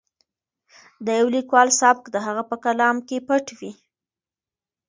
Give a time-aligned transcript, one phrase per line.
[1.05, 3.71] د یو لیکوال سبک د هغه په کلام کې پټ وي.